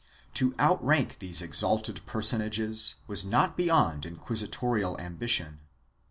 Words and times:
To 0.33 0.55
outrank 0.59 1.19
these 1.19 1.43
exalted 1.43 2.03
per 2.07 2.23
sonages 2.23 2.95
was 3.05 3.23
.not 3.23 3.55
beyond 3.55 4.03
inquisitorial 4.03 4.99
ambition. 4.99 5.59